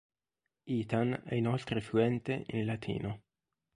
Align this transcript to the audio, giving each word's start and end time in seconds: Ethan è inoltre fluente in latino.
Ethan 0.65 1.21
è 1.25 1.35
inoltre 1.35 1.79
fluente 1.79 2.43
in 2.47 2.65
latino. 2.65 3.21